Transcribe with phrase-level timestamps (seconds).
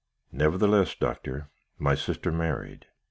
[0.31, 2.87] "'Nevertheless, Doctor, my sister married.